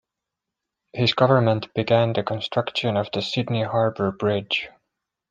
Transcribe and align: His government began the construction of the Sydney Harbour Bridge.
His 0.93 1.13
government 1.13 1.71
began 1.75 2.13
the 2.13 2.23
construction 2.23 2.97
of 2.97 3.09
the 3.13 3.21
Sydney 3.21 3.61
Harbour 3.61 4.11
Bridge. 4.11 4.71